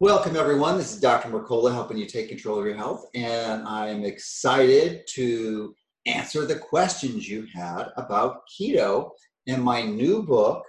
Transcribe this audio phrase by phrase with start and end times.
[0.00, 0.76] Welcome, everyone.
[0.76, 1.28] This is Dr.
[1.28, 5.72] Mercola helping you take control of your health, and I'm excited to
[6.04, 9.10] answer the questions you had about keto
[9.46, 10.64] in my new book,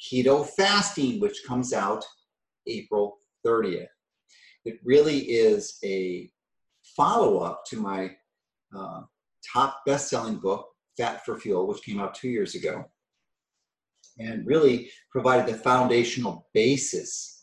[0.00, 2.04] Keto Fasting, which comes out
[2.68, 3.88] April 30th.
[4.64, 6.30] It really is a
[6.96, 8.12] follow up to my
[8.74, 9.00] uh,
[9.52, 10.64] top best selling book,
[10.96, 12.84] Fat for Fuel, which came out two years ago,
[14.20, 17.38] and really provided the foundational basis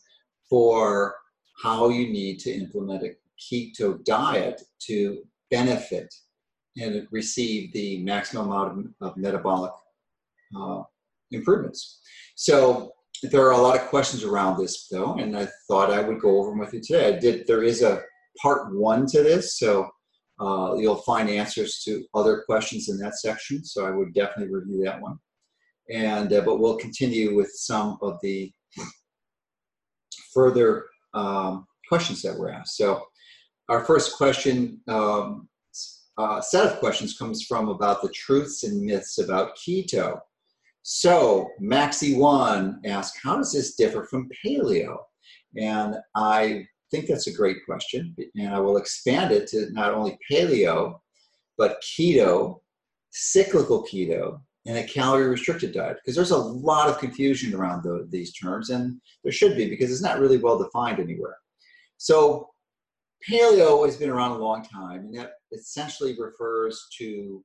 [0.48, 1.14] for
[1.62, 5.18] how you need to implement a keto diet to
[5.50, 6.12] benefit
[6.76, 9.72] and receive the maximum amount of, metabolic
[10.56, 10.82] uh,
[11.30, 12.00] improvements.
[12.36, 12.92] So
[13.22, 16.38] there are a lot of questions around this though, and I thought I would go
[16.38, 17.08] over them with you today.
[17.08, 17.46] I did.
[17.46, 18.02] There is a
[18.40, 19.90] part one to this, so
[20.40, 23.64] uh, you'll find answers to other questions in that section.
[23.64, 25.18] So I would definitely review that one.
[25.90, 28.52] And uh, but we'll continue with some of the
[30.32, 32.76] further um, questions that were asked.
[32.76, 33.04] So
[33.68, 35.48] our first question, um,
[36.16, 40.18] uh, set of questions comes from about the truths and myths about keto.
[40.82, 44.96] So Maxi1 asked, how does this differ from paleo?
[45.56, 48.16] And I think that's a great question.
[48.36, 50.98] And I will expand it to not only paleo,
[51.56, 52.60] but keto,
[53.10, 58.06] cyclical keto, and a calorie restricted diet because there's a lot of confusion around the,
[58.10, 61.36] these terms and there should be because it's not really well defined anywhere.
[61.96, 62.50] So
[63.28, 67.42] paleo has been around a long time and that essentially refers to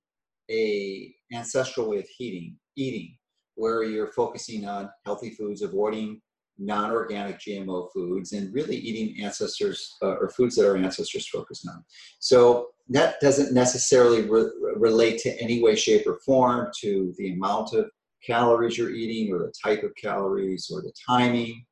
[0.51, 3.17] a ancestral way of eating eating
[3.55, 6.21] where you're focusing on healthy foods avoiding
[6.65, 11.83] non-organic gmo foods and really eating ancestors uh, or foods that our ancestors focused on
[12.19, 17.73] so that doesn't necessarily re- relate to any way, shape, or form to the amount
[17.73, 17.89] of
[18.25, 21.65] calories you're eating or the type of calories or the timing.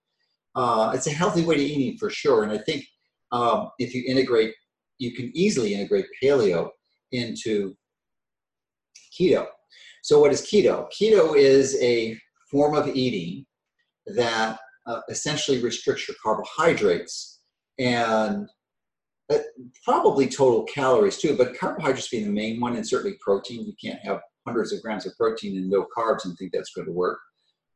[0.56, 2.44] Uh, it's a healthy way to eating for sure.
[2.44, 2.86] And I think
[3.32, 4.54] um, if you integrate,
[5.00, 6.70] you can easily integrate paleo
[7.12, 7.76] into
[9.18, 9.48] keto.
[10.04, 10.88] So, what is keto?
[10.92, 12.18] Keto is a
[12.50, 13.46] form of eating
[14.08, 17.40] that uh, essentially restricts your carbohydrates
[17.80, 18.48] and
[19.32, 19.38] uh,
[19.84, 23.66] probably total calories too, but carbohydrates being the main one, and certainly protein.
[23.66, 26.88] You can't have hundreds of grams of protein and no carbs and think that's going
[26.88, 27.20] to work.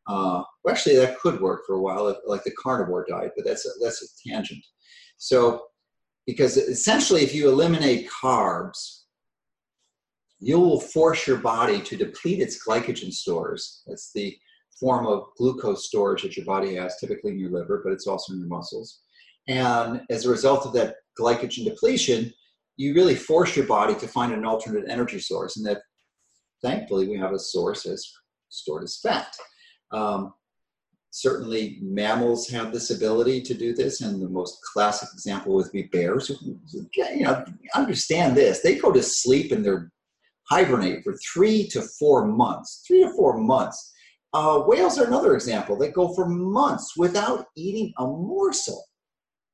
[0.08, 3.66] Uh, well, actually, that could work for a while, like the carnivore diet, but that's
[3.66, 4.64] a, that's a tangent.
[5.18, 5.64] So,
[6.28, 9.04] because essentially, if you eliminate carbs,
[10.40, 13.82] you will force your body to deplete its glycogen stores.
[13.88, 14.38] That's the
[14.80, 18.34] form of glucose storage that your body has, typically in your liver, but it's also
[18.34, 19.02] in your muscles.
[19.48, 22.34] And as a result of that glycogen depletion,
[22.78, 25.58] you really force your body to find an alternate energy source.
[25.58, 25.82] And that
[26.62, 28.06] thankfully we have a source as
[28.50, 29.36] stored as fat.
[29.92, 30.34] Um,
[31.16, 35.84] certainly mammals have this ability to do this and the most classic example would be
[35.84, 36.30] bears
[36.94, 39.90] you know understand this they go to sleep and they're
[40.50, 43.94] hibernate for three to four months three to four months
[44.36, 48.84] uh, whales are another example they go for months without eating a morsel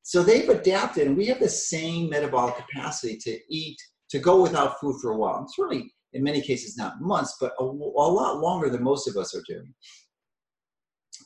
[0.04, 3.78] so they've adapted, and we have the same metabolic capacity to eat,
[4.10, 5.44] to go without food for a while.
[5.44, 9.16] It's really, in many cases, not months, but a, a lot longer than most of
[9.16, 9.74] us are doing.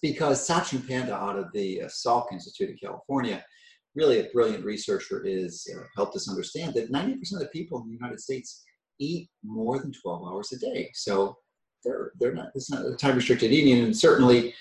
[0.02, 3.44] Because Sachin Panda out of the uh, Salk Institute of California,
[3.96, 7.88] really a brilliant researcher, is uh, helped us understand that 90% of the people in
[7.88, 8.66] the United States
[9.00, 10.92] eat more than 12 hours a day.
[10.94, 11.38] So
[11.86, 14.54] they're, they're not, it's not a time restricted eating, and certainly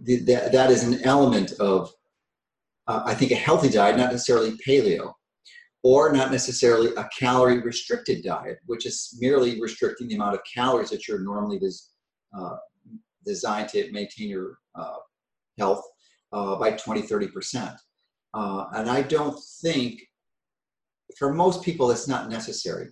[0.00, 1.90] the, that, that is an element of
[2.86, 5.12] uh, I think, a healthy diet, not necessarily paleo,
[5.82, 10.90] or not necessarily a calorie restricted diet, which is merely restricting the amount of calories
[10.90, 12.56] that you're normally des- uh,
[13.24, 14.96] designed to maintain your uh,
[15.58, 15.82] health
[16.32, 17.76] uh, by 20, 30%.
[18.34, 20.00] Uh, and I don't think,
[21.18, 22.88] for most people, it's not necessary.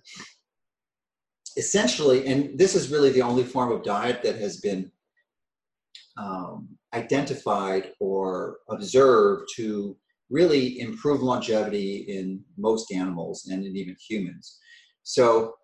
[1.57, 4.91] Essentially, and this is really the only form of diet that has been
[6.17, 9.97] um, identified or observed to
[10.29, 14.59] really improve longevity in most animals and in even humans.
[15.03, 15.55] So,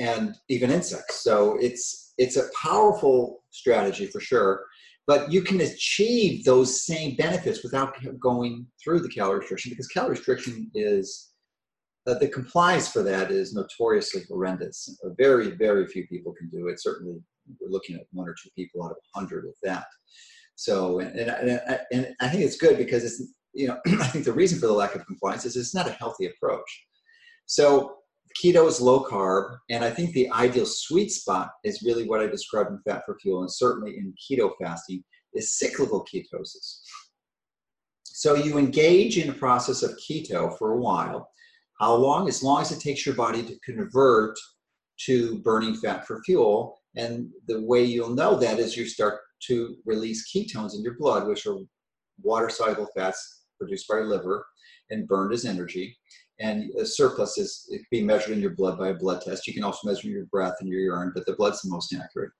[0.00, 1.22] and even insects.
[1.22, 4.64] So it's it's a powerful strategy for sure.
[5.06, 10.10] But you can achieve those same benefits without going through the calorie restriction because calorie
[10.10, 11.30] restriction is
[12.08, 14.98] uh, the compliance for that is notoriously horrendous.
[15.18, 16.80] Very, very few people can do it.
[16.80, 17.20] Certainly,
[17.60, 19.84] we're looking at one or two people out of a hundred with that.
[20.54, 24.32] So, and, and, and I think it's good because it's, you know, I think the
[24.32, 26.86] reason for the lack of compliance is it's not a healthy approach.
[27.46, 27.96] So,
[28.42, 32.26] keto is low carb, and I think the ideal sweet spot is really what I
[32.26, 35.02] described in Fat for Fuel, and certainly in keto fasting,
[35.34, 36.80] is cyclical ketosis.
[38.04, 41.30] So you engage in a process of keto for a while.
[41.80, 42.28] How long?
[42.28, 44.36] As long as it takes your body to convert
[45.00, 46.80] to burning fat for fuel.
[46.96, 51.26] And the way you'll know that is you start to release ketones in your blood,
[51.26, 51.56] which are
[52.22, 54.44] water soluble fats produced by your liver
[54.90, 55.96] and burned as energy.
[56.40, 59.46] And a surplus is it can be measured in your blood by a blood test.
[59.46, 62.30] You can also measure your breath and your urine, but the blood's the most accurate.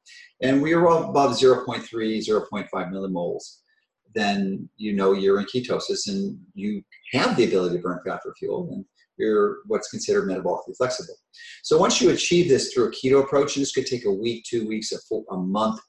[0.41, 3.59] And we are above 0.3, 0.5 millimoles.
[4.15, 6.83] Then you know you're in ketosis and you
[7.13, 8.69] have the ability to burn fat for fuel.
[8.73, 8.85] And
[9.19, 11.15] you're what's considered metabolically flexible.
[11.63, 14.45] So once you achieve this through a keto approach, and this could take a week,
[14.49, 15.81] two weeks, a, full, a month,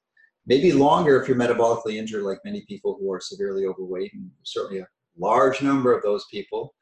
[0.45, 4.81] maybe longer if you're metabolically injured, like many people who are severely overweight, and certainly
[4.81, 4.87] a
[5.17, 6.73] large number of those people,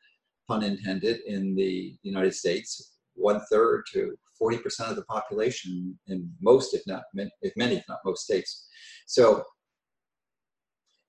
[0.48, 6.74] pun intended, in the United States, one third to 40% of the population in most,
[6.74, 7.04] if not,
[7.42, 8.68] if many, if not most states.
[9.08, 9.44] So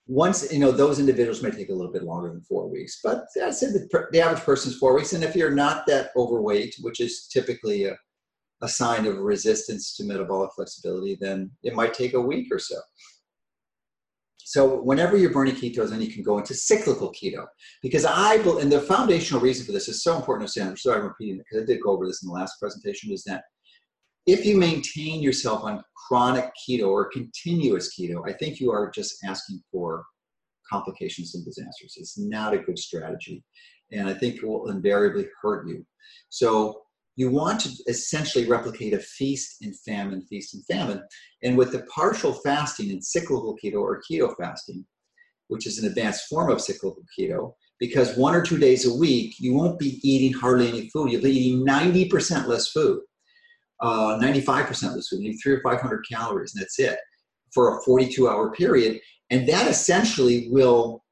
[0.08, 3.26] once you know those individuals may take a little bit longer than four weeks but
[3.44, 5.12] i said the, the average person is four weeks.
[5.12, 7.96] And if you're not that overweight which is typically a,
[8.62, 12.76] a sign of resistance to metabolic flexibility then it might take a week or so.
[14.38, 17.44] So whenever you're burning ketones then you can go into cyclical keto
[17.82, 21.06] because i and the foundational reason for this is so important to understand so i'm
[21.06, 23.44] repeating it because i did go over this in the last presentation is that
[24.28, 29.24] if you maintain yourself on chronic keto or continuous keto, I think you are just
[29.24, 30.04] asking for
[30.70, 31.94] complications and disasters.
[31.96, 33.42] It's not a good strategy.
[33.90, 35.82] And I think it will invariably hurt you.
[36.28, 36.82] So
[37.16, 41.02] you want to essentially replicate a feast and famine, feast and famine.
[41.42, 44.84] And with the partial fasting and cyclical keto or keto fasting,
[45.46, 49.36] which is an advanced form of cyclical keto, because one or two days a week,
[49.38, 51.12] you won't be eating hardly any food.
[51.12, 53.00] You'll be eating 90% less food
[53.80, 56.98] uh, 95% less food, maybe three or 500 calories, and that's it
[57.52, 59.00] for a 42 hour period.
[59.30, 61.04] And that essentially will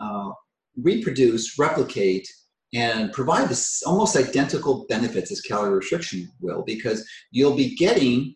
[0.00, 0.30] uh,
[0.76, 2.28] reproduce, replicate,
[2.74, 8.34] and provide this almost identical benefits as calorie restriction will, because you'll be getting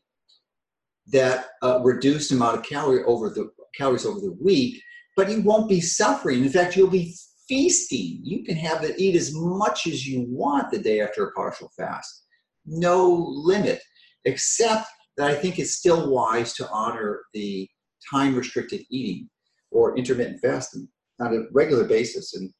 [1.09, 4.81] that uh, reduced amount of calorie over the calories over the week,
[5.17, 6.45] but you won't be suffering.
[6.45, 7.15] In fact, you'll be
[7.49, 8.21] feasting.
[8.23, 11.71] You can have it eat as much as you want the day after a partial
[11.77, 12.25] fast
[12.69, 13.81] no limit,
[14.25, 14.87] except
[15.17, 17.69] that I think it's still wise to honor the
[18.11, 19.29] time restricted eating
[19.71, 20.89] or intermittent fasting
[21.21, 22.35] on a regular basis.
[22.35, 22.51] And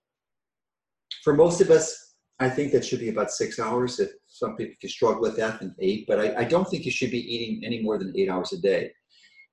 [1.23, 3.99] for most of us, I think that should be about six hours.
[3.99, 6.05] If some people you struggle with that, then eight.
[6.07, 8.61] But I, I don't think you should be eating any more than eight hours a
[8.61, 8.93] day.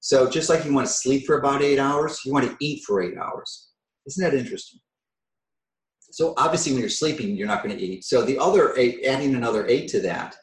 [0.02, 2.84] So just like you want to sleep for about eight hours, you want to eat
[2.86, 3.70] for eight hours.
[4.06, 4.80] Isn't that interesting?
[6.12, 8.04] So obviously, when you're sleeping, you're not going to eat.
[8.06, 10.36] So the other eight, adding another eight to that,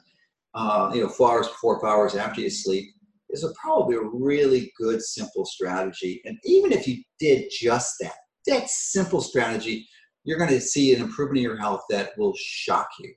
[0.54, 2.92] uh, you know, four hours before, four hours after you sleep
[3.30, 6.20] is a, probably a really good, simple strategy.
[6.24, 8.14] And even if you did just that,
[8.46, 9.88] that simple strategy,
[10.24, 13.12] you're going to see an improvement in your health that will shock you.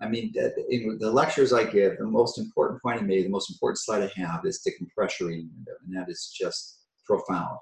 [0.00, 0.52] I mean, the,
[1.00, 4.20] the, lectures I give, the most important point I made, the most important slide I
[4.20, 7.58] have is decompression, and that is just profound.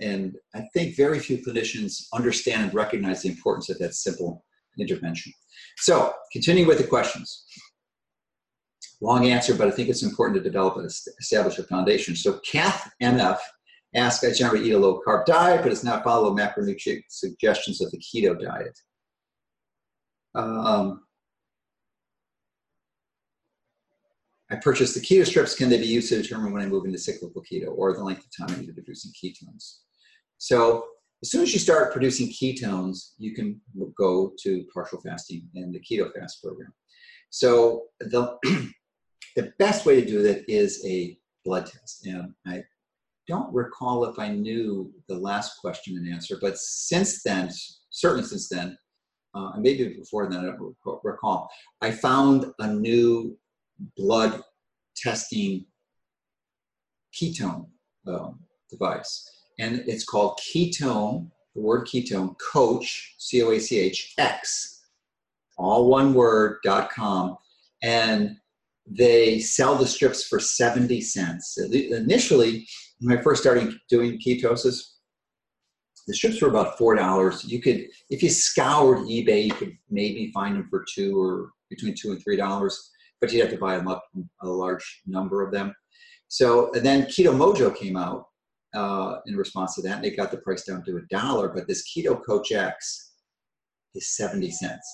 [0.00, 4.44] And I think very few clinicians understand and recognize the importance of that simple
[4.78, 5.32] intervention.
[5.78, 7.44] So, continuing with the questions.
[9.04, 12.16] Long answer, but I think it's important to develop and establish a foundation.
[12.16, 13.36] So Kath MF
[13.94, 17.90] asked, I generally eat a low carb diet, but it's not follow macronutrient suggestions of
[17.90, 18.78] the keto diet.
[20.34, 21.02] Um,
[24.50, 25.54] I purchased the keto strips.
[25.54, 28.24] Can they be used to determine when I move into cyclical keto or the length
[28.24, 29.80] of time I need to be producing ketones?
[30.38, 30.86] So
[31.22, 33.60] as soon as you start producing ketones, you can
[33.98, 36.72] go to partial fasting and the keto fast program.
[37.28, 38.38] So the
[39.36, 42.06] the best way to do that is a blood test.
[42.06, 42.64] And I
[43.26, 47.50] don't recall if I knew the last question and answer, but since then,
[47.90, 48.76] certainly since then,
[49.34, 51.50] uh, maybe before then, I don't recall,
[51.80, 53.36] I found a new
[53.96, 54.42] blood
[54.96, 55.66] testing
[57.12, 57.66] ketone
[58.06, 59.30] um, device.
[59.58, 64.82] And it's called Ketone, the word ketone, coach, C O A C H, X,
[65.56, 67.36] all one word, dot com.
[67.82, 68.36] And
[68.86, 71.58] they sell the strips for 70 cents.
[71.58, 72.66] Initially,
[73.00, 74.78] when I first started doing ketosis,
[76.06, 77.44] the strips were about four dollars.
[77.44, 81.94] You could, if you scoured eBay, you could maybe find them for two or between
[81.94, 84.04] two and three dollars, but you'd have to buy them up
[84.42, 85.74] a large number of them.
[86.28, 88.26] So and then Keto Mojo came out
[88.74, 91.48] uh, in response to that, and they got the price down to a dollar.
[91.48, 93.12] But this Keto Coach X
[93.94, 94.86] is 70 cents.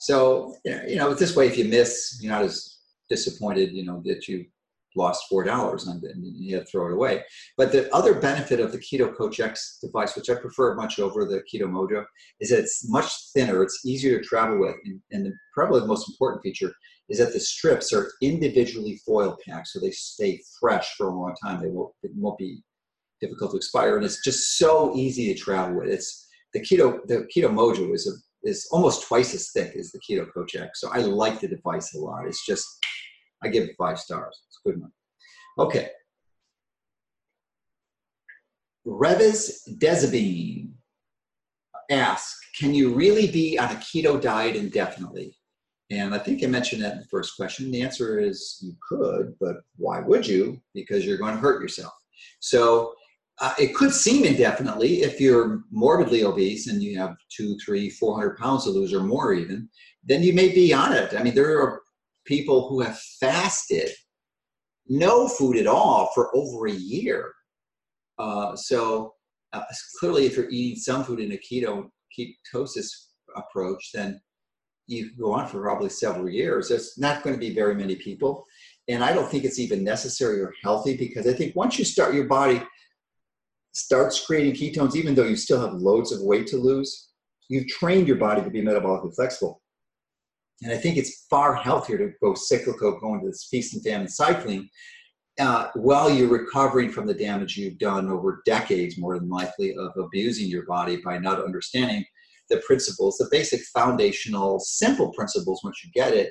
[0.00, 2.73] So you know, this way, if you miss, you're not as
[3.08, 4.46] disappointed, you know, that you
[4.96, 7.22] lost four dollars and you had to throw it away.
[7.56, 11.24] But the other benefit of the Keto Coach X device, which I prefer much over
[11.24, 12.04] the Keto Mojo,
[12.40, 15.86] is that it's much thinner, it's easier to travel with, and, and the, probably the
[15.86, 16.72] most important feature
[17.08, 21.34] is that the strips are individually foil packed, so they stay fresh for a long
[21.42, 21.60] time.
[21.60, 22.62] They won't, it won't be
[23.20, 25.88] difficult to expire, and it's just so easy to travel with.
[25.88, 30.00] It's the Keto the Keto Mojo is a is almost twice as thick as the
[30.00, 32.26] Keto Coach so I like the device a lot.
[32.26, 32.66] It's just
[33.42, 34.40] I give it five stars.
[34.46, 34.90] It's a good enough.
[35.58, 35.88] Okay.
[38.86, 40.72] Revis Desabine
[41.90, 45.36] asks, can you really be on a keto diet indefinitely?
[45.90, 47.70] And I think I mentioned that in the first question.
[47.70, 50.60] The answer is you could, but why would you?
[50.74, 51.92] Because you're going to hurt yourself.
[52.40, 52.94] So
[53.40, 58.14] uh, it could seem indefinitely if you're morbidly obese and you have two, three, four
[58.14, 59.68] hundred pounds to lose or more even,
[60.04, 61.14] then you may be on it.
[61.14, 61.80] I mean, there are
[62.26, 63.90] people who have fasted
[64.86, 67.32] no food at all for over a year.
[68.18, 69.14] Uh, so
[69.52, 69.62] uh,
[69.98, 72.88] clearly, if you're eating some food in a keto ketosis
[73.36, 74.20] approach, then
[74.86, 76.68] you can go on for probably several years.
[76.68, 78.44] There's not going to be very many people,
[78.88, 82.14] and I don't think it's even necessary or healthy because I think once you start
[82.14, 82.62] your body
[83.74, 87.10] starts creating ketones, even though you still have loads of weight to lose,
[87.48, 89.60] you've trained your body to be metabolically flexible.
[90.62, 94.08] And I think it's far healthier to go cyclical, going to this feast and famine
[94.08, 94.68] cycling,
[95.40, 99.92] uh, while you're recovering from the damage you've done over decades, more than likely, of
[99.98, 102.04] abusing your body by not understanding
[102.50, 106.30] the principles, the basic foundational, simple principles, once you get it,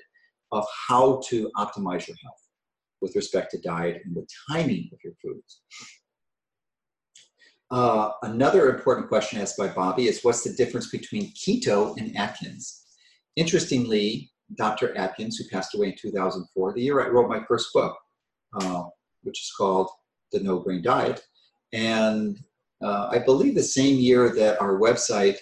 [0.51, 2.41] of how to optimize your health
[3.01, 5.61] with respect to diet and the timing of your foods.
[7.73, 12.85] Uh, another important question asked by Bobby is what's the difference between keto and Atkins?
[13.35, 14.95] Interestingly, Dr.
[14.95, 17.97] Atkins, who passed away in 2004, the year I wrote my first book,
[18.59, 18.83] uh,
[19.23, 19.89] which is called
[20.31, 21.25] The No Grain Diet,
[21.73, 22.37] and
[22.83, 25.37] uh, I believe the same year that our website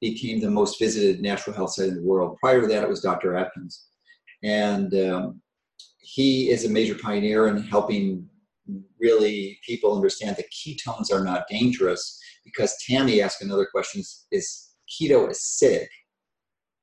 [0.00, 2.36] became the most visited natural health site in the world.
[2.40, 3.36] Prior to that, it was Dr.
[3.36, 3.86] Atkins.
[4.42, 5.40] And um,
[6.00, 8.29] he is a major pioneer in helping
[8.98, 15.28] really people understand that ketones are not dangerous because Tammy asked another question is keto
[15.28, 15.88] acidic?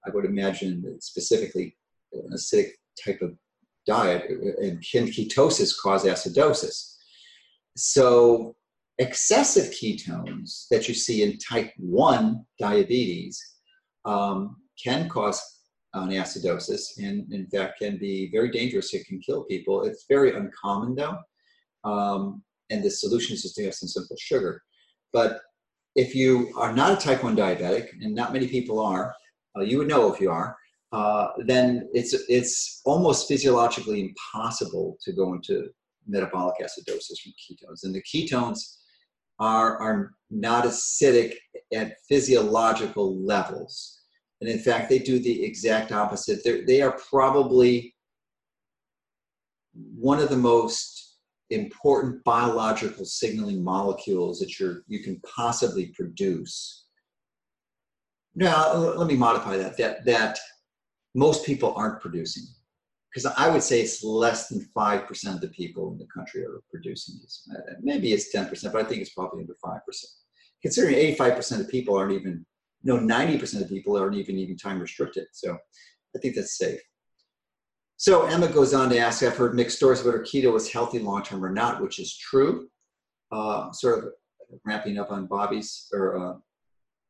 [0.05, 1.75] I would imagine that specifically
[2.13, 2.71] an acidic
[3.03, 3.35] type of
[3.85, 6.95] diet, and can ketosis cause acidosis?
[7.75, 8.55] So,
[8.97, 13.39] excessive ketones that you see in type 1 diabetes
[14.05, 15.41] um, can cause
[15.93, 18.93] an acidosis and, in fact, can be very dangerous.
[18.93, 19.83] It can kill people.
[19.83, 21.17] It's very uncommon, though.
[21.83, 24.61] Um, and the solution is just to have some simple sugar.
[25.13, 25.39] But
[25.95, 29.13] if you are not a type 1 diabetic, and not many people are,
[29.57, 30.55] uh, you would know if you are,
[30.91, 35.67] uh, then it's it's almost physiologically impossible to go into
[36.07, 37.83] metabolic acidosis from ketones.
[37.83, 38.59] And the ketones
[39.39, 41.33] are are not acidic
[41.73, 44.01] at physiological levels.
[44.39, 46.43] And in fact, they do the exact opposite.
[46.43, 47.95] They're, they are probably
[49.73, 50.96] one of the most
[51.49, 56.85] important biological signaling molecules that you're, you can possibly produce
[58.35, 59.77] Now, let me modify that.
[59.77, 60.37] That that
[61.15, 62.43] most people aren't producing,
[63.09, 66.43] because I would say it's less than five percent of the people in the country
[66.43, 67.49] are producing these.
[67.81, 70.11] Maybe it's ten percent, but I think it's probably under five percent.
[70.61, 72.45] Considering eighty-five percent of people aren't even,
[72.83, 75.25] no, ninety percent of people aren't even eating time restricted.
[75.31, 75.57] So
[76.15, 76.79] I think that's safe.
[77.97, 81.23] So Emma goes on to ask, I've heard mixed stories whether keto is healthy long
[81.23, 82.69] term or not, which is true.
[83.31, 84.11] Uh, sort of
[84.65, 86.37] ramping up on Bobby's or uh,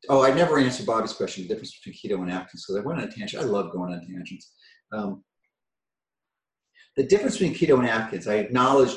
[0.10, 3.02] Oh, I never answered Bobby's question, the difference between keto and Atkins, because I went
[3.02, 3.44] on a tangent.
[3.44, 4.54] I love going on tangents.
[4.92, 5.24] Um,
[6.96, 8.96] the difference between keto and Atkins, I acknowledge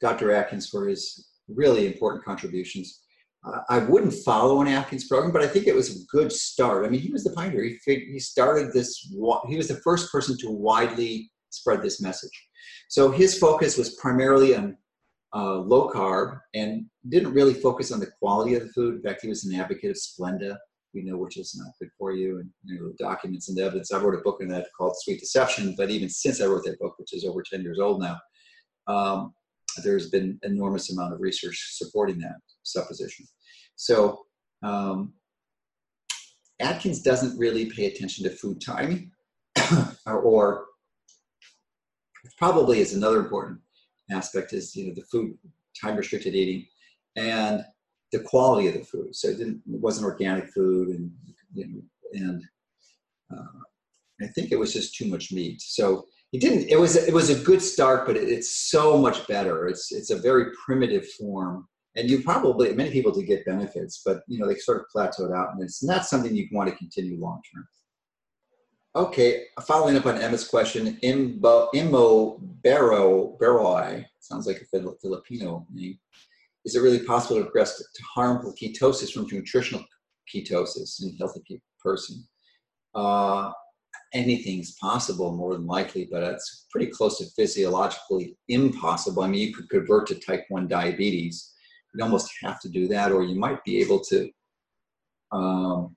[0.00, 0.32] Dr.
[0.32, 3.02] Atkins for his really important contributions.
[3.70, 6.84] I wouldn't follow an Atkins program, but I think it was a good start.
[6.84, 7.64] I mean, he was the pioneer.
[7.64, 9.10] He, he started this,
[9.48, 12.48] he was the first person to widely spread this message.
[12.88, 14.76] So his focus was primarily on
[15.34, 18.96] uh, low carb and didn't really focus on the quality of the food.
[18.96, 20.56] In fact, he was an advocate of Splenda,
[20.92, 23.92] we know which is not good for you, and you know, documents and evidence.
[23.92, 26.80] I wrote a book on that called Sweet Deception, but even since I wrote that
[26.80, 28.18] book, which is over 10 years old now,
[28.88, 29.32] um,
[29.84, 33.26] there's been enormous amount of research supporting that supposition.
[33.76, 34.20] So
[34.62, 35.14] um,
[36.60, 39.10] Atkins doesn't really pay attention to food timing,
[40.06, 40.66] or, or
[42.36, 43.60] probably is another important
[44.10, 45.36] aspect is you know the food
[45.80, 46.66] time restricted eating
[47.16, 47.64] and
[48.12, 49.14] the quality of the food.
[49.14, 51.10] So it didn't it wasn't organic food and
[51.54, 52.42] you know, and
[53.32, 53.60] uh,
[54.22, 55.60] I think it was just too much meat.
[55.62, 56.68] So he didn't.
[56.68, 59.66] It was it was a good start, but it, it's so much better.
[59.66, 64.22] It's it's a very primitive form, and you probably many people did get benefits, but
[64.28, 67.18] you know they sort of plateaued out, and it's not something you want to continue
[67.20, 67.66] long term.
[68.96, 75.96] Okay, following up on Emma's question, Imbo, Imo Barrow, Barrow, sounds like a Filipino name.
[76.64, 79.84] Is it really possible to progress to harmful ketosis from nutritional
[80.32, 82.26] ketosis in a healthy person?
[82.94, 83.52] Uh,
[84.12, 89.22] anything's possible more than likely, but it's pretty close to physiologically impossible.
[89.22, 91.52] I mean, you could convert to type 1 diabetes.
[91.94, 94.30] You almost have to do that, or you might be able to
[95.32, 95.96] um,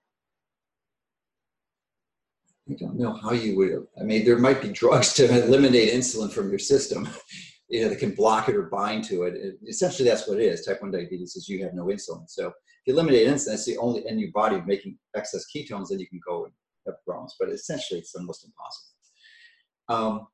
[2.70, 3.88] I don't know how you would.
[4.00, 7.10] I mean, there might be drugs to eliminate insulin from your system,
[7.68, 9.36] you know, that can block it or bind to it.
[9.36, 9.56] it.
[9.68, 10.66] Essentially, that's what it is.
[10.66, 12.30] Type 1 diabetes is you have no insulin.
[12.30, 12.54] So if
[12.86, 16.22] you eliminate insulin, that's the only, in your body making excess ketones, then you can
[16.26, 16.54] go and
[16.86, 17.36] have problems.
[17.40, 18.94] But essentially, it's almost impossible.
[19.90, 20.28] Um,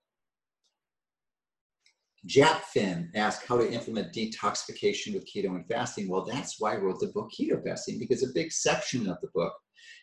[2.28, 6.10] Japfin asked how to implement detoxification with keto and fasting.
[6.10, 9.30] Well, that's why I wrote the book Keto Fasting, because a big section of the
[9.34, 9.54] book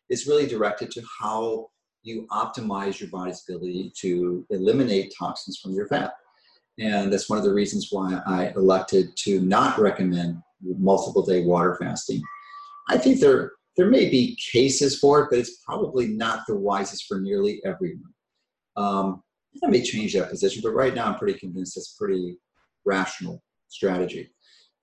[0.08, 1.68] is really directed to how
[2.02, 6.14] you optimize your body's ability to eliminate toxins from your fat.
[6.78, 11.76] And that's one of the reasons why I elected to not recommend multiple day water
[11.80, 12.22] fasting.
[12.88, 17.06] I think there, there may be cases for it, but it's probably not the wisest
[17.06, 18.12] for nearly everyone.
[18.76, 19.22] Um,
[19.64, 22.38] I may change that position, but right now I'm pretty convinced it's pretty
[22.84, 24.30] rational strategy.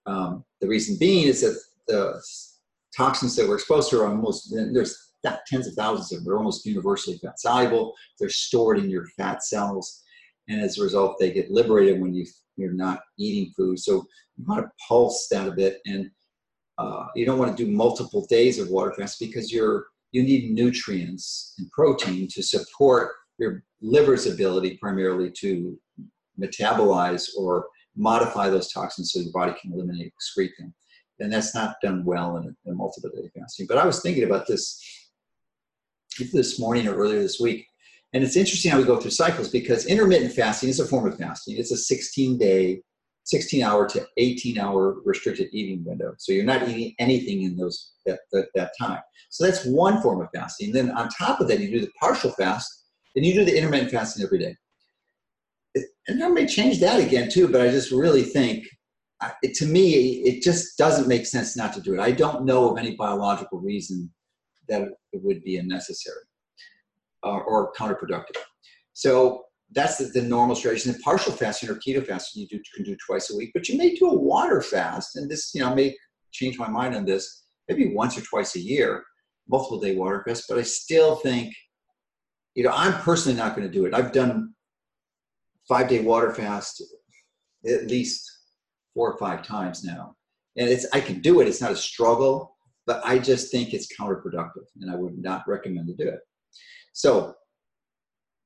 [0.06, 2.22] Um, the reason being is that the
[2.96, 5.14] toxins that we're exposed to are almost, there's
[5.48, 6.26] tens of thousands of them.
[6.26, 7.94] They're almost universally fat soluble.
[8.20, 10.04] They're stored in your fat cells.
[10.50, 12.26] And as a result, they get liberated when you,
[12.58, 13.80] you're not eating food.
[13.80, 14.06] So
[14.38, 15.80] you want to pulse that a bit.
[15.86, 16.12] And
[16.78, 20.52] uh, you don't want to do multiple days of water fast because you're, you need
[20.52, 25.78] nutrients and protein to support your liver's ability primarily to
[26.40, 30.74] metabolize or modify those toxins so your body can eliminate, excrete them.
[31.20, 33.68] And that's not done well in a, in a multiple day fasting.
[33.68, 34.82] But I was thinking about this
[36.32, 37.66] this morning or earlier this week.
[38.14, 41.18] And it's interesting how we go through cycles because intermittent fasting is a form of
[41.18, 41.58] fasting.
[41.58, 42.82] It's a 16 day,
[43.24, 46.14] 16 hour to 18 hour restricted eating window.
[46.18, 49.00] So you're not eating anything in those that, that, that time.
[49.30, 50.72] So that's one form of fasting.
[50.72, 52.70] Then on top of that, you do the partial fast,
[53.16, 54.56] and you do the intermittent fasting every day.
[56.08, 58.66] And I may change that again too, but I just really think
[59.42, 59.92] it, to me,
[60.24, 62.00] it just doesn't make sense not to do it.
[62.00, 64.12] I don't know of any biological reason
[64.68, 64.82] that
[65.12, 66.24] it would be unnecessary
[67.24, 68.38] uh, or counterproductive.
[68.94, 70.90] So that's the, the, normal strategy.
[70.90, 73.78] And partial fasting or keto fasting you do, can do twice a week, but you
[73.78, 75.16] may do a water fast.
[75.16, 75.96] And this, you know, may
[76.32, 79.04] change my mind on this, maybe once or twice a year,
[79.50, 80.46] multiple day water fast.
[80.48, 81.54] But I still think,
[82.56, 83.94] you know, I'm personally not going to do it.
[83.94, 84.54] I've done
[85.68, 86.84] five day water fast
[87.66, 88.30] at least
[88.94, 90.16] four or five times now.
[90.58, 91.48] And it's I can do it.
[91.48, 92.54] It's not a struggle
[92.86, 96.20] but I just think it's counterproductive and I would not recommend to do it.
[96.94, 97.36] So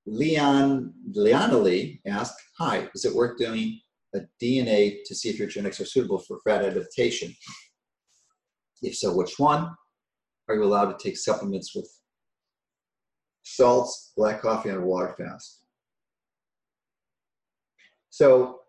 [0.07, 3.79] Leon Leonely asked, hi, is it worth doing
[4.15, 7.35] a DNA to see if your genetics are suitable for fat adaptation?
[8.81, 9.69] If so, which one?
[10.47, 11.89] Are you allowed to take supplements with
[13.43, 15.65] salts, black coffee, and water fast?
[18.09, 18.61] So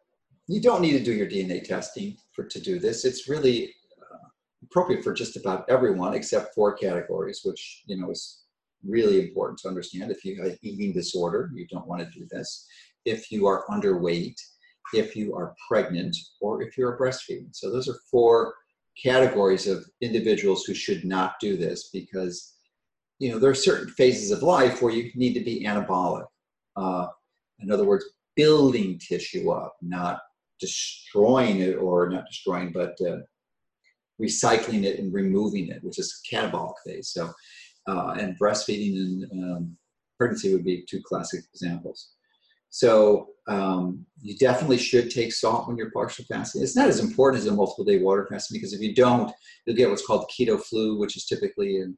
[0.48, 3.04] you don't need to do your DNA testing for to do this.
[3.04, 3.72] It's really
[4.02, 4.28] uh,
[4.64, 8.42] appropriate for just about everyone except four categories, which you know is
[8.86, 10.10] really important to understand.
[10.10, 12.66] If you have an eating disorder, you don't want to do this.
[13.04, 14.36] If you are underweight,
[14.92, 17.48] if you are pregnant, or if you're breastfeeding.
[17.52, 18.54] So those are four
[19.02, 22.54] categories of individuals who should not do this because
[23.18, 26.26] you know there are certain phases of life where you need to be anabolic.
[26.76, 27.08] Uh,
[27.60, 28.04] in other words,
[28.36, 30.20] building tissue up, not
[30.60, 33.18] destroying it or not destroying, but uh,
[34.20, 37.10] recycling it and removing it, which is catabolic phase.
[37.10, 37.32] So,
[37.88, 39.76] uh, and breastfeeding and um,
[40.18, 42.10] pregnancy would be two classic examples.
[42.70, 46.62] So um, you definitely should take salt when you're partial fasting.
[46.62, 49.32] It's not as important as a multiple day water fasting because if you don't,
[49.64, 51.96] you'll get what's called keto flu, which is typically an,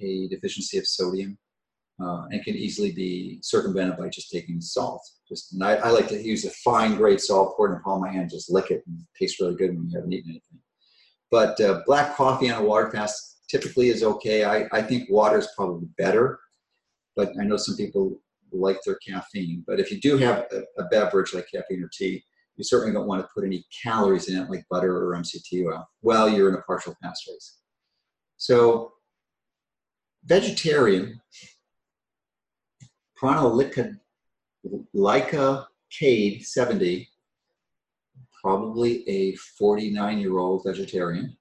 [0.00, 1.38] a deficiency of sodium.
[2.02, 5.06] Uh, and can easily be circumvented by just taking salt.
[5.28, 8.02] Just I, I, like to use a fine grade salt, pour it in the palm
[8.02, 10.30] of my hand, just lick it, and it tastes really good when you haven't eaten
[10.30, 10.58] anything.
[11.30, 14.44] But uh, black coffee on a water fast typically is okay.
[14.44, 16.40] I, I think water is probably better,
[17.14, 18.18] but I know some people
[18.50, 19.62] like their caffeine.
[19.66, 22.24] But if you do have a, a beverage like caffeine or tea,
[22.56, 25.86] you certainly don't want to put any calories in it like butter or MCT oil
[26.00, 27.58] while you're in a partial fast phase.
[28.38, 28.92] So
[30.24, 31.20] vegetarian,
[34.94, 37.08] Leica Cade 70,
[38.42, 41.36] probably a 49 year old vegetarian,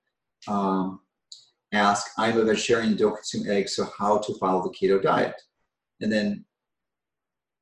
[0.48, 1.01] um,
[1.72, 5.36] ask, I'm a vegetarian, don't consume eggs, so how to follow the keto diet?
[6.02, 6.46] And then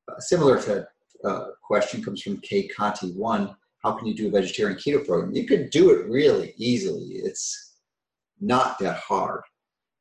[0.09, 0.87] a similar
[1.23, 3.55] uh, question comes from K Conti one.
[3.83, 5.35] How can you do a vegetarian keto program?
[5.35, 7.05] You can do it really easily.
[7.23, 7.75] It's
[8.41, 9.41] not that hard.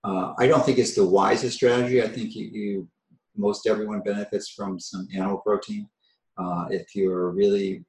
[0.04, 2.02] Uh, I don't think it's the wisest strategy.
[2.02, 2.88] I think you, you
[3.36, 5.88] most everyone benefits from some animal protein.
[6.36, 7.84] Uh, if you're really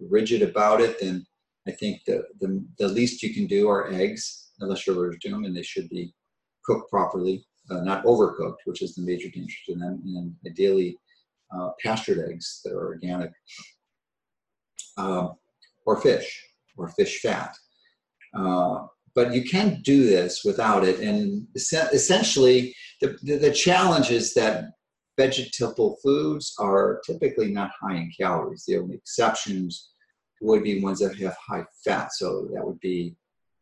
[0.00, 1.26] rigid about it, then
[1.66, 5.30] I think the, the, the least you can do are eggs, unless you're allergic to
[5.30, 6.12] them, and they should be
[6.64, 10.98] cooked properly, uh, not overcooked, which is the major danger to them, and ideally
[11.54, 13.30] uh, pastured eggs that are organic,
[14.96, 15.34] um,
[15.86, 16.44] or fish,
[16.76, 17.54] or fish fat.
[18.34, 24.34] Uh, but you can do this without it, and essentially, the, the, the challenge is
[24.34, 24.66] that
[25.18, 28.64] vegetable foods are typically not high in calories.
[28.64, 29.90] The only exceptions
[30.40, 32.12] would be ones that have high fat.
[32.12, 33.16] So that would be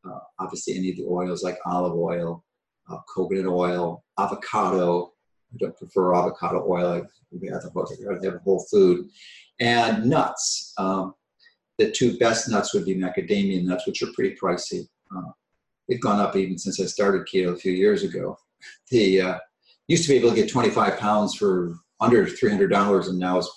[0.06, 2.44] uh, obviously any of the oils like olive oil,
[2.90, 5.12] uh, coconut oil, avocado.
[5.52, 6.86] I don't prefer avocado oil.
[6.92, 9.08] I have a whole food,
[9.60, 10.72] and nuts.
[10.78, 11.14] Um,
[11.78, 14.88] the two best nuts would be macadamia nuts, which are pretty pricey.
[15.14, 15.30] Uh,
[15.88, 18.38] they've gone up even since I started keto a few years ago.
[18.90, 19.38] The uh,
[19.88, 23.50] used to be able to get 25 pounds for under $300 and now it's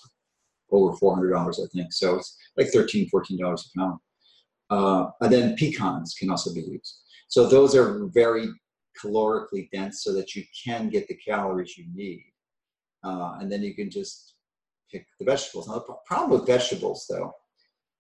[0.72, 4.00] over $400 i think so it's like $13, $14 a pound
[4.70, 7.02] uh, and then pecans can also be used.
[7.28, 8.48] So those are very
[9.02, 12.26] calorically dense so that you can get the calories you need.
[13.04, 14.36] Uh, and then you can just
[14.92, 15.68] pick the vegetables.
[15.68, 17.32] Now the problem with vegetables though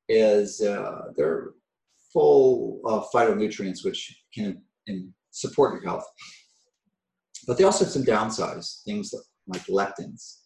[0.07, 1.51] is uh, they're
[2.11, 4.61] full of phytonutrients which can
[5.31, 6.05] support your health.
[7.47, 9.13] But they also have some downsides, things
[9.47, 10.39] like lectins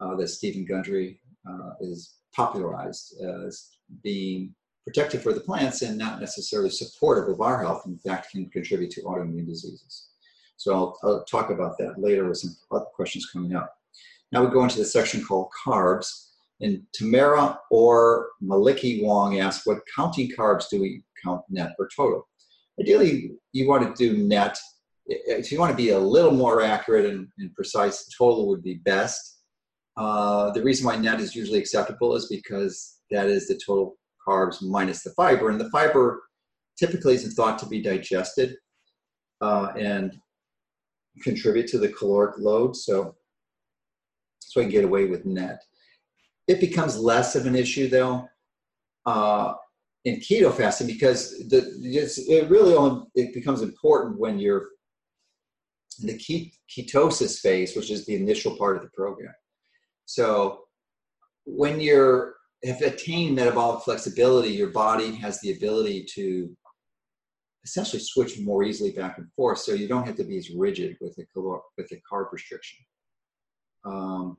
[0.00, 3.14] uh, that Steven Gundry uh, is popularized
[3.46, 4.54] as being
[4.86, 7.82] protective for the plants and not necessarily supportive of our health.
[7.86, 10.08] In fact, can contribute to autoimmune diseases.
[10.56, 13.74] So I'll, I'll talk about that later with some other questions coming up.
[14.32, 16.30] Now we go into the section called carbs.
[16.60, 22.26] And Tamara or Maliki Wong asked, what counting carbs do we count net or total?
[22.80, 24.56] Ideally, you want to do net
[25.06, 28.74] if you want to be a little more accurate and, and precise, total would be
[28.74, 29.40] best.
[29.96, 34.62] Uh, the reason why net is usually acceptable is because that is the total carbs
[34.62, 36.22] minus the fiber, and the fiber
[36.78, 38.56] typically isn't thought to be digested
[39.40, 40.14] uh, and
[41.22, 42.76] contribute to the caloric load.
[42.76, 43.14] So,
[44.40, 45.62] so I can get away with net.
[46.48, 48.28] It becomes less of an issue though
[49.06, 49.54] uh,
[50.04, 51.72] in keto fasting because the,
[52.28, 54.68] it really only it becomes important when you're
[56.00, 59.32] in the ketosis phase, which is the initial part of the program.
[60.06, 60.64] So
[61.46, 62.33] when you're
[62.64, 66.56] have attained metabolic flexibility, your body has the ability to
[67.64, 69.58] essentially switch more easily back and forth.
[69.58, 71.26] So you don't have to be as rigid with the
[71.76, 72.78] with the carb restriction.
[73.84, 74.36] Um,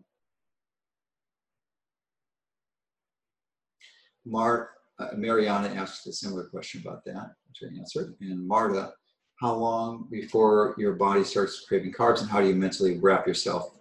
[4.27, 8.15] Mar- uh, Mariana asked a similar question about that, which I answered.
[8.21, 8.93] And Marta
[9.41, 13.71] how long before your body starts craving carbs and how do you mentally wrap yourself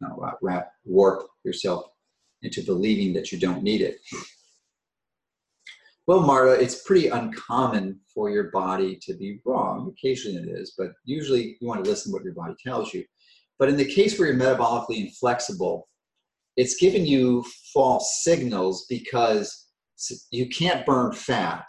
[0.00, 1.91] no, wrap warp yourself
[2.42, 3.98] into believing that you don't need it.
[6.06, 9.92] Well marta it's pretty uncommon for your body to be wrong.
[9.96, 13.04] Occasionally it is but usually you want to listen to what your body tells you.
[13.58, 15.88] But in the case where you're metabolically inflexible
[16.56, 19.68] it's giving you false signals because
[20.30, 21.66] you can't burn fat.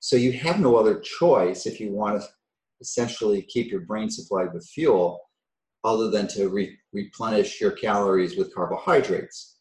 [0.00, 2.28] So you have no other choice if you want to
[2.80, 5.20] essentially keep your brain supplied with fuel
[5.84, 9.57] other than to re- replenish your calories with carbohydrates.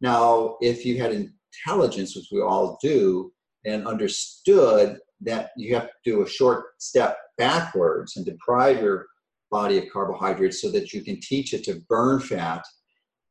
[0.00, 3.32] Now, if you had intelligence, which we all do,
[3.64, 9.06] and understood that you have to do a short step backwards and deprive your
[9.50, 12.64] body of carbohydrates so that you can teach it to burn fat.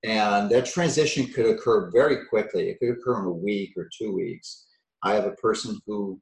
[0.04, 2.70] And that transition could occur very quickly.
[2.70, 4.66] It could occur in a week or two weeks.
[5.04, 6.20] I have a person who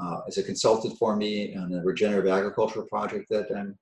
[0.00, 3.78] uh, as a consultant for me on a regenerative agriculture project that I'm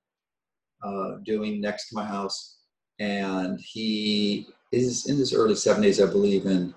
[0.83, 2.57] uh, doing next to my house.
[2.99, 6.73] And he is in his early 70s, I believe, and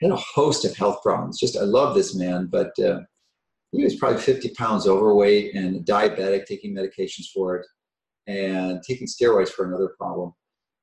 [0.00, 1.38] had a host of health problems.
[1.38, 3.00] Just, I love this man, but uh,
[3.72, 7.66] he was probably 50 pounds overweight and diabetic, taking medications for it,
[8.26, 10.32] and taking steroids for another problem.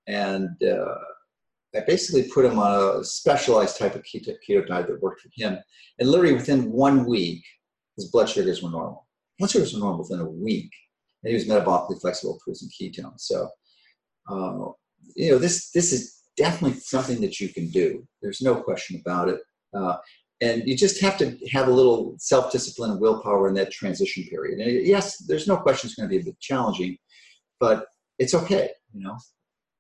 [0.08, 0.96] And uh,
[1.76, 5.30] I basically put him on a specialized type of keto, keto diet that worked for
[5.36, 5.58] him.
[6.00, 7.44] And literally within one week,
[7.96, 9.08] his blood sugars were normal.
[9.40, 10.72] Blood sugars were normal within a week,
[11.24, 13.22] and he was metabolically flexible, producing ketones.
[13.22, 13.50] So
[14.30, 14.72] uh,
[15.16, 18.06] you know, this this is definitely something that you can do.
[18.22, 19.40] There's no question about it.
[19.74, 19.98] Uh,
[20.42, 24.60] and you just have to have a little self-discipline and willpower in that transition period.
[24.60, 26.98] And yes, there's no question it's going to be a bit challenging,
[27.60, 27.86] but
[28.20, 28.70] it's okay.
[28.94, 29.18] You know,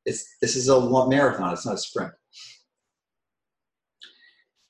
[0.05, 1.53] it's this is a marathon.
[1.53, 2.13] It's not a sprint.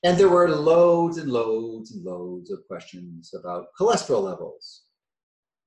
[0.02, 4.82] And there were loads and loads and loads of questions about cholesterol levels.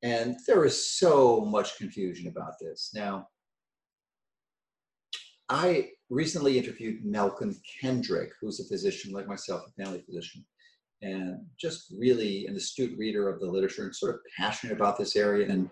[0.04, 2.92] And there is so much confusion about this.
[2.94, 3.28] Now,
[5.50, 10.46] I recently interviewed Malcolm Kendrick, who's a physician like myself, a family physician,
[11.02, 15.16] and just really an astute reader of the literature and sort of passionate about this
[15.16, 15.50] area.
[15.50, 15.70] And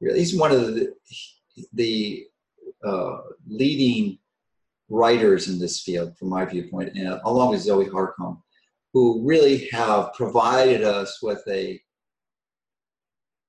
[0.00, 0.94] really, he's one of the,
[1.72, 2.26] the
[2.84, 4.18] uh, leading
[4.88, 8.42] writers in this field, from my viewpoint, and along with Zoe Harcombe,
[8.92, 11.80] who really have provided us with a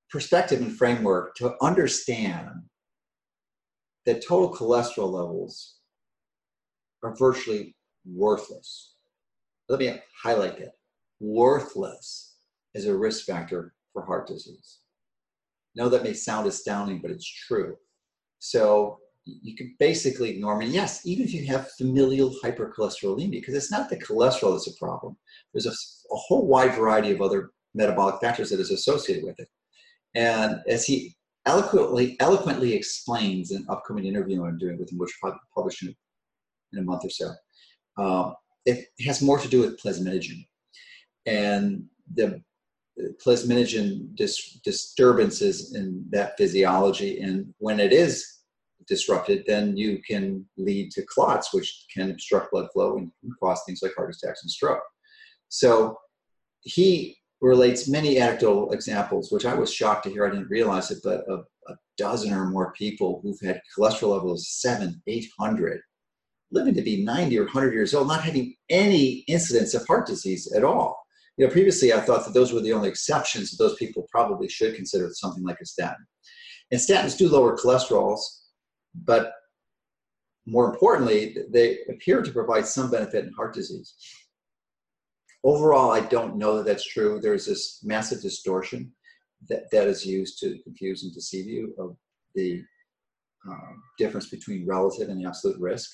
[0.09, 2.49] perspective and framework to understand
[4.05, 5.75] that total cholesterol levels
[7.03, 8.95] are virtually worthless.
[9.69, 10.73] Let me highlight that.
[11.19, 12.35] Worthless
[12.75, 14.79] as a risk factor for heart disease.
[15.75, 17.77] Now that may sound astounding, but it's true.
[18.39, 20.63] So you can basically ignore them.
[20.63, 24.77] And yes, even if you have familial hypercholesterolemia, because it's not the cholesterol that's a
[24.79, 25.15] problem.
[25.53, 29.47] There's a, a whole wide variety of other metabolic factors that is associated with it.
[30.15, 35.11] And as he eloquently eloquently explains in an upcoming interview I'm doing with him, which
[35.21, 35.95] will probably publish in,
[36.73, 37.31] in a month or so,
[37.97, 40.45] um, it has more to do with plasminogen.
[41.25, 42.41] And the
[43.25, 47.19] plasminogen dis- disturbances in that physiology.
[47.21, 48.25] And when it is
[48.87, 53.81] disrupted, then you can lead to clots, which can obstruct blood flow and cause things
[53.81, 54.83] like heart attacks and stroke.
[55.49, 55.97] So
[56.61, 60.25] he relates many anecdotal examples, which I was shocked to hear.
[60.25, 64.47] I didn't realize it, but a, a dozen or more people who've had cholesterol levels
[64.49, 65.81] seven, 800,
[66.51, 70.51] living to be 90 or 100 years old, not having any incidence of heart disease
[70.55, 71.01] at all.
[71.37, 73.51] You know, previously I thought that those were the only exceptions.
[73.51, 76.05] That those people probably should consider something like a statin.
[76.69, 78.19] And statins do lower cholesterols,
[78.93, 79.33] but
[80.45, 83.95] more importantly, they appear to provide some benefit in heart disease.
[85.43, 87.19] Overall, I don't know that that's true.
[87.19, 88.91] There's this massive distortion
[89.49, 91.97] that, that is used to confuse and deceive you of
[92.35, 92.63] the
[93.49, 95.89] uh, difference between relative and absolute risk.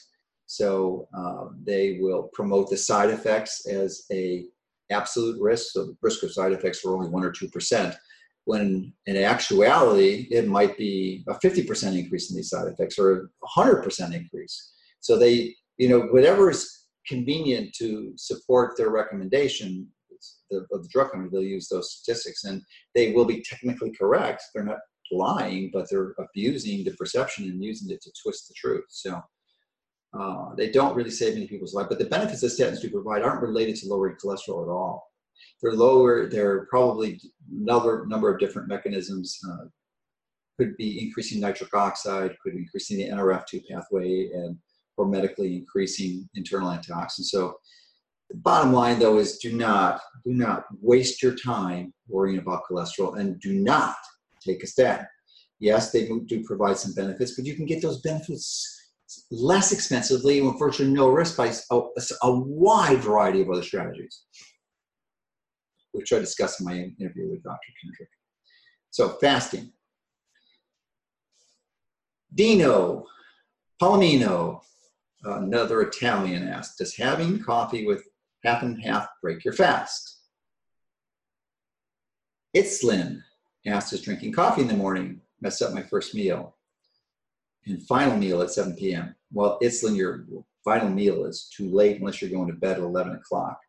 [0.47, 4.45] So uh, they will promote the side effects as a
[4.89, 5.67] absolute risk.
[5.71, 7.95] So the risk of side effects are only one or two percent.
[8.45, 13.27] When in actuality, it might be a 50% increase in these side effects or a
[13.59, 14.71] 100% increase.
[15.01, 16.76] So they, you know, whatever is
[17.07, 19.87] convenient to support their recommendation
[20.51, 22.61] of the drug company, they'll use those statistics and
[22.95, 24.43] they will be technically correct.
[24.53, 24.79] They're not
[25.11, 28.85] lying, but they're abusing the perception and using it to twist the truth.
[28.89, 29.21] So
[30.17, 33.21] uh, they don't really save many people's life, but the benefits that statins do provide
[33.21, 35.11] aren't related to lowering cholesterol at all.
[35.61, 37.19] They're lower, they're probably
[37.51, 39.37] another number of different mechanisms.
[39.49, 39.65] Uh,
[40.57, 44.57] could be increasing nitric oxide, could be increasing the NRF2 pathway, and
[44.97, 47.25] or medically increasing internal antioxidants.
[47.25, 47.55] So
[48.29, 53.19] the bottom line though is do not, do not waste your time worrying about cholesterol
[53.19, 53.95] and do not
[54.45, 55.05] take a statin.
[55.59, 58.73] Yes, they do provide some benefits, but you can get those benefits
[59.31, 61.91] less expensively with virtually no risk by a, oh,
[62.23, 64.23] a wide variety of other strategies,
[65.93, 67.57] which I discussed in my interview with Dr.
[67.81, 68.09] Kendrick.
[68.91, 69.71] So fasting.
[72.33, 73.05] Dino
[73.81, 74.61] Palomino
[75.23, 78.03] another Italian asked, Does having coffee with
[78.43, 80.19] half and half break your fast?
[82.55, 83.21] Itzlin
[83.65, 86.55] asked, Does drinking coffee in the morning mess up my first meal
[87.65, 89.15] and final meal at 7 p.m.?
[89.31, 90.25] Well, Itzlin, your
[90.63, 93.59] final meal is too late unless you're going to bed at 11 o'clock.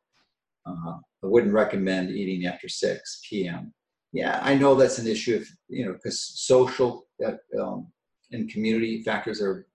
[0.67, 3.73] Uh, I wouldn't recommend eating after 6 p.m.
[4.13, 7.89] Yeah, I know that's an issue, if, you know, because social uh, um,
[8.33, 9.68] and community factors are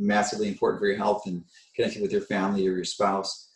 [0.00, 1.44] massively important for your health and
[1.76, 3.52] connecting with your family or your spouse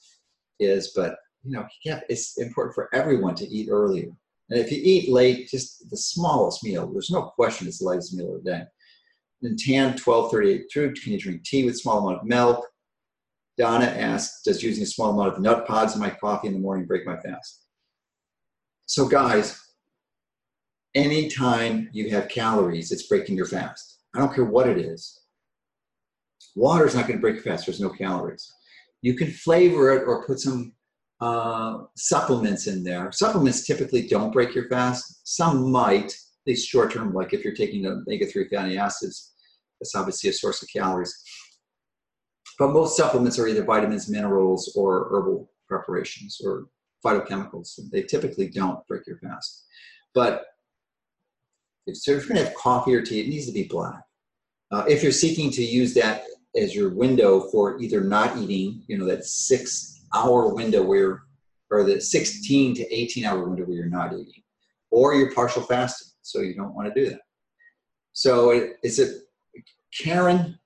[0.61, 4.11] is, but you know, yeah, it's important for everyone to eat earlier.
[4.51, 8.15] And if you eat late, just the smallest meal, there's no question it's the lightest
[8.15, 8.63] meal of the day.
[9.43, 12.67] And tan 1238 through, can you drink tea with small amount of milk?
[13.57, 16.87] Donna asked, does using a small amount of Nutpods in my coffee in the morning
[16.87, 17.67] break my fast?
[18.87, 19.61] So guys,
[20.95, 24.01] anytime you have calories, it's breaking your fast.
[24.15, 25.21] I don't care what it is.
[26.55, 27.67] Water is not going to break your fast.
[27.67, 28.53] There's no calories.
[29.03, 30.73] You can flavor it or put some
[31.21, 33.11] uh, supplements in there.
[33.13, 35.21] Supplements typically don't break your fast.
[35.25, 39.35] Some might, at least short term, like if you're taking omega 3 fatty acids,
[39.81, 41.15] that's obviously a source of calories.
[42.59, 46.67] but most supplements are either vitamins, minerals, or herbal preparations or
[47.05, 47.79] phytochemicals.
[47.91, 49.67] They typically don't break your fast.
[50.15, 50.45] But
[51.87, 54.01] if you're going to have coffee or tea, it needs to be black.
[54.71, 56.25] Uh, if you're seeking to use that
[56.57, 61.23] as your window for either not eating, you know, that six hour window where,
[61.71, 64.43] or the 16 to 18 hour window where you're not eating,
[64.91, 67.21] or you're partial fasting, so you don't want to do that.
[68.13, 69.23] So is it
[69.93, 70.59] Karen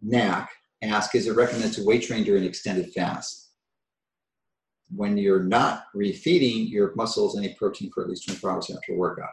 [0.00, 0.50] Knack
[0.82, 3.50] ask, is it recommended to weight train during extended fast?
[4.94, 8.96] When you're not refeeding your muscles any protein for at least 24 hours after a
[8.96, 9.30] workout.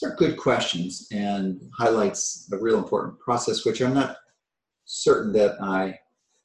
[0.00, 4.16] These are good questions and highlights a real important process, which I'm not
[4.86, 5.98] certain that I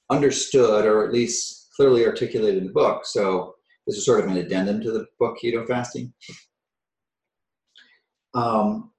[0.10, 3.06] understood or at least clearly articulated in the book.
[3.06, 3.56] So
[3.88, 6.14] this is sort of an addendum to the book Keto Fasting.
[8.34, 8.92] Um,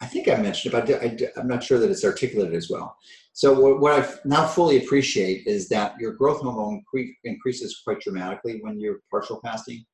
[0.00, 2.96] I think I mentioned it, but I, am not sure that it's articulated as well.
[3.34, 6.82] So what, what I now fully appreciate is that your growth hormone
[7.24, 9.84] increases quite dramatically when you're partial fasting.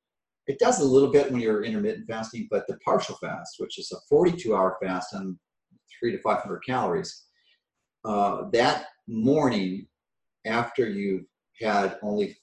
[0.49, 3.91] It does a little bit when you're intermittent fasting, but the partial fast, which is
[3.91, 5.37] a 42 hour fast on
[5.99, 7.25] three to 500 calories,
[8.03, 9.85] uh, that morning
[10.47, 11.25] after you've
[11.61, 12.35] had only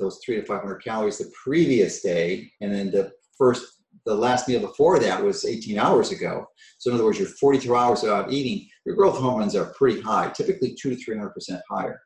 [0.00, 3.64] those three to 500 calories the previous day, and then the first,
[4.04, 6.44] the last meal before that was 18 hours ago.
[6.78, 10.30] So in other words, you're 42 hours without eating, your growth hormones are pretty high,
[10.30, 11.30] typically two to 300%
[11.70, 12.00] higher.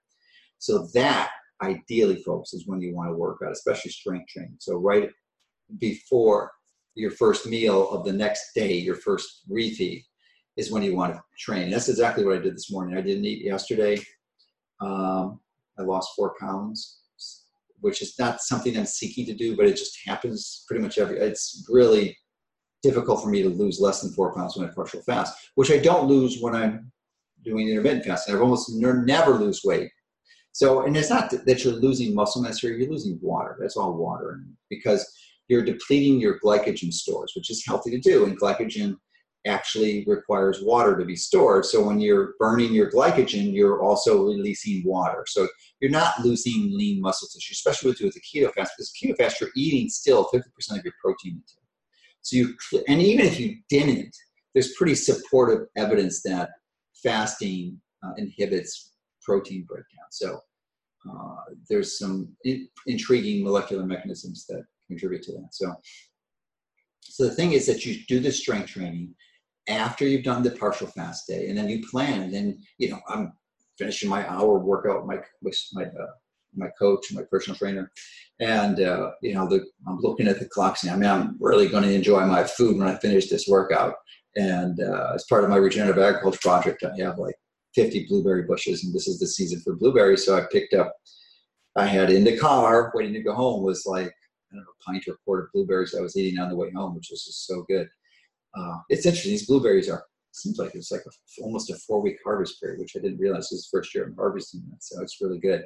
[0.59, 1.31] So that
[1.63, 4.57] ideally, folks, is when you want to work out, especially strength training.
[4.59, 5.09] So right
[5.79, 6.53] before
[6.95, 10.05] your first meal of the next day, your first refeed,
[10.57, 11.71] is when you want to train.
[11.71, 12.97] That's exactly what I did this morning.
[12.97, 13.99] I didn't eat yesterday.
[14.81, 15.41] Um,
[15.79, 17.01] I lost four pounds,
[17.81, 21.19] which is not something I'm seeking to do, but it just happens pretty much every.
[21.19, 22.17] It's really
[22.83, 25.79] difficult for me to lose less than four pounds when I partial fast, which I
[25.79, 26.93] don't lose when I'm
[27.45, 28.35] doing intermittent fasting.
[28.35, 29.91] I've almost never lose weight.
[30.53, 33.57] So, and it's not that you're losing muscle mass here; you're losing water.
[33.59, 35.11] That's all water, because
[35.49, 38.25] you're depleting your glycogen stores, which is healthy to do.
[38.25, 38.97] And glycogen
[39.47, 41.65] actually requires water to be stored.
[41.65, 45.25] So when you're burning your glycogen, you're also releasing water.
[45.27, 45.49] So
[45.81, 49.51] you're not losing lean muscle tissue, especially with, the keto fast, because keto fast, you're
[49.57, 50.43] eating still 50%
[50.79, 51.59] of your protein intake.
[52.23, 54.15] So you, and even if you didn't,
[54.55, 56.51] there's pretty supportive evidence that
[57.03, 60.07] fasting uh, inhibits protein breakdown.
[60.11, 60.39] So
[61.11, 61.37] uh,
[61.69, 65.49] there's some in, intriguing molecular mechanisms that contribute to that.
[65.53, 65.75] So,
[67.01, 69.15] so the thing is that you do the strength training
[69.69, 72.23] after you've done the partial fast day, and then you plan.
[72.23, 73.33] And then you know I'm
[73.79, 76.07] finishing my hour workout my with my uh,
[76.55, 77.91] my coach, my personal trainer,
[78.41, 81.69] and uh, you know the, I'm looking at the clock saying, I mean, I'm really
[81.69, 83.95] going to enjoy my food when I finish this workout.
[84.37, 87.35] And uh, as part of my regenerative agriculture project, I have like
[87.75, 90.25] 50 blueberry bushes, and this is the season for blueberries.
[90.25, 90.95] So I picked up.
[91.77, 94.13] I had in the car waiting to go home was like
[94.53, 97.09] Know, pint or a quart of blueberries I was eating on the way home, which
[97.11, 97.89] was just so good.
[98.57, 99.33] Uh, it's interesting.
[99.33, 102.95] These blueberries are seems like it's like a, almost a four week harvest period, which
[102.97, 104.83] I didn't realize was the first year I'm harvesting that.
[104.83, 105.65] So it's really good.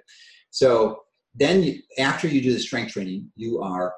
[0.50, 1.00] So
[1.34, 3.94] then you, after you do the strength training, you are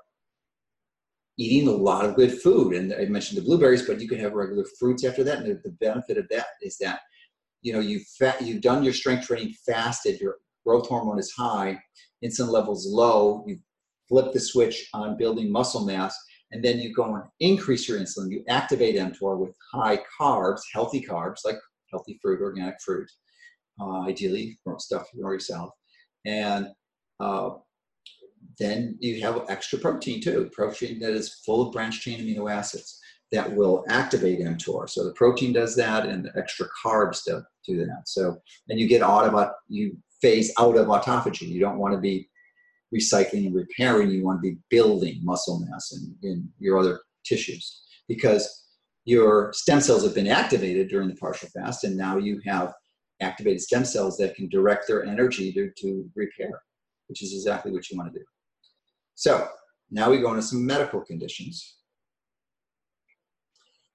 [1.38, 2.74] eating a lot of good food.
[2.74, 5.38] And I mentioned the blueberries, but you can have regular fruits after that.
[5.38, 7.00] And the, the benefit of that is that,
[7.62, 8.06] you know, you've,
[8.40, 11.78] you've done your strength training fasted, your growth hormone is high,
[12.24, 13.60] insulin levels low, you've
[14.08, 16.16] flip the switch on building muscle mass,
[16.52, 18.30] and then you go and increase your insulin.
[18.30, 21.56] You activate mTOR with high carbs, healthy carbs, like
[21.90, 23.10] healthy fruit, organic fruit,
[23.80, 25.70] uh, ideally stuff you grow yourself.
[26.24, 26.68] And
[27.20, 27.50] uh,
[28.58, 33.00] then you have extra protein too, protein that is full of branched chain amino acids
[33.30, 34.88] that will activate mTOR.
[34.88, 38.02] So the protein does that, and the extra carbs do, do that.
[38.06, 41.48] So and you get out of you phase out of autophagy.
[41.48, 42.27] You don't want to be
[42.94, 47.82] recycling and repairing, you want to be building muscle mass in, in your other tissues
[48.08, 48.66] because
[49.04, 52.74] your stem cells have been activated during the partial fast, and now you have
[53.20, 56.60] activated stem cells that can direct their energy to, to repair,
[57.06, 58.24] which is exactly what you want to do.
[59.14, 59.48] So
[59.90, 61.76] now we go into some medical conditions.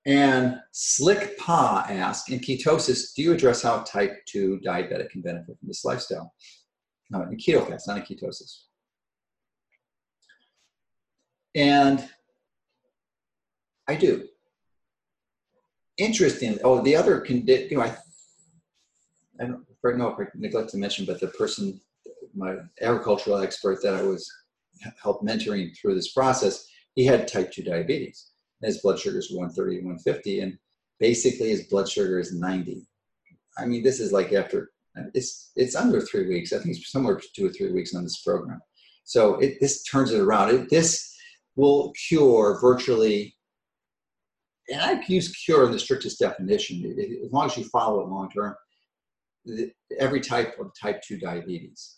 [0.05, 5.57] And Slick Pa asks, in ketosis, do you address how type 2 diabetic can benefit
[5.59, 6.33] from this lifestyle?
[7.09, 8.63] No, in keto fast, not in ketosis.
[11.55, 12.07] And
[13.87, 14.27] I do.
[15.97, 16.57] Interesting.
[16.63, 17.95] Oh, the other condition, you know, I,
[19.39, 21.79] I don't know if I neglect to mention, but the person,
[22.35, 24.29] my agricultural expert that I was
[25.01, 28.31] helped mentoring through this process, he had type 2 diabetes.
[28.61, 30.57] His blood sugar is 130 150, and
[30.99, 32.87] basically his blood sugar is 90.
[33.57, 34.71] I mean, this is like after
[35.13, 36.53] It's it's under three weeks.
[36.53, 38.61] I think it's somewhere two or three weeks on this program.
[39.03, 40.49] So it, this turns it around.
[40.49, 41.12] It, this
[41.55, 43.35] will cure virtually,
[44.69, 46.81] and I use cure in the strictest definition.
[46.83, 48.55] It, as long as you follow it long term,
[49.99, 51.97] every type of type two diabetes.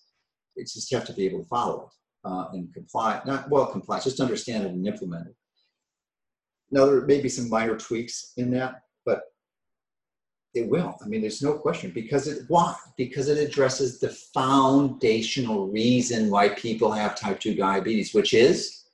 [0.56, 3.22] It's just you have to be able to follow it uh, and comply.
[3.26, 5.36] Not well comply, just understand it and implement it.
[6.72, 9.22] Now there may be some minor tweaks in that, but
[10.56, 10.95] it will.
[11.03, 12.76] I mean, there's no question because it why?
[12.97, 18.85] Because it addresses the foundational reason why people have type 2 diabetes, which is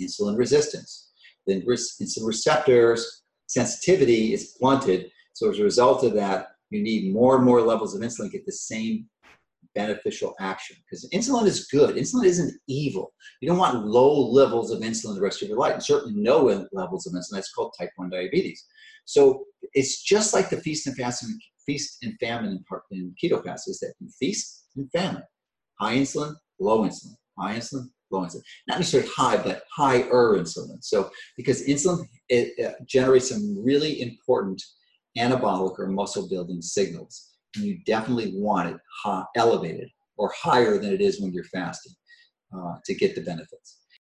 [0.00, 1.10] insulin resistance.
[1.46, 5.10] The insulin receptors sensitivity is blunted.
[5.34, 8.30] So as a result of that, you need more and more levels of insulin to
[8.30, 9.08] get the same
[9.74, 11.96] beneficial action because insulin is good.
[11.96, 13.12] Insulin isn't evil.
[13.40, 16.66] You don't want low levels of insulin the rest of your life, and certainly no
[16.72, 17.34] levels of insulin.
[17.34, 18.64] That's called type 1 diabetes.
[19.04, 23.80] So it's just like the feast and famine, feast and famine in, keto fast is
[23.80, 25.22] that you feast and famine,
[25.78, 28.42] high insulin, low insulin, high insulin, low insulin.
[28.68, 30.82] Not necessarily high, but higher insulin.
[30.82, 34.62] So because insulin it, it generates some really important
[35.18, 40.92] anabolic or muscle building signals and you definitely want it high, elevated or higher than
[40.92, 41.92] it is when you're fasting
[42.56, 43.81] uh, to get the benefits.